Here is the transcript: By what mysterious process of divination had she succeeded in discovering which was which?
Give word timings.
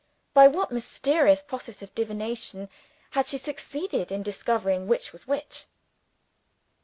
By 0.33 0.47
what 0.47 0.71
mysterious 0.71 1.43
process 1.43 1.83
of 1.83 1.93
divination 1.93 2.69
had 3.11 3.27
she 3.27 3.37
succeeded 3.37 4.11
in 4.11 4.23
discovering 4.23 4.87
which 4.87 5.13
was 5.13 5.27
which? 5.27 5.67